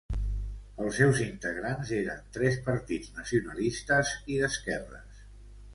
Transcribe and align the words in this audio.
Els 0.85 0.95
seus 0.99 1.19
integrants 1.25 1.91
eren 1.99 2.25
tres 2.39 2.59
partits 2.71 3.13
nacionalistes 3.19 4.17
i 4.35 4.41
d'esquerres. 4.43 5.25